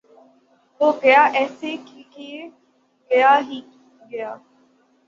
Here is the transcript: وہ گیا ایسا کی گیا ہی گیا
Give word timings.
وہ 0.81 0.89
گیا 1.03 1.23
ایسا 1.37 1.71
کی 1.85 2.01
گیا 3.11 3.33
ہی 3.47 3.59
گیا 4.11 4.31